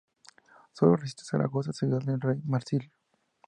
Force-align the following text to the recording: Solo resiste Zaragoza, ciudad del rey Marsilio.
Solo 0.71 0.95
resiste 0.95 1.23
Zaragoza, 1.25 1.73
ciudad 1.73 1.99
del 2.01 2.19
rey 2.19 2.41
Marsilio. 2.45 2.89